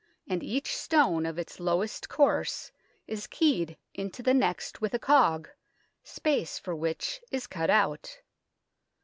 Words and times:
and 0.27 0.41
each 0.41 0.75
stone 0.75 1.27
of 1.27 1.37
its 1.37 1.59
lowest 1.59 2.09
course 2.09 2.71
is 3.05 3.27
keyed 3.27 3.77
into 3.93 4.23
the 4.23 4.33
next 4.33 4.81
with 4.81 4.95
a 4.95 4.97
cog, 4.99 5.47
space 6.03 6.57
for 6.57 6.75
which 6.75 7.21
is 7.29 7.45
cut 7.45 7.69
out. 7.69 8.21